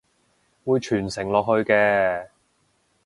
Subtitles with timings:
[0.65, 2.29] 會傳承落去嘅！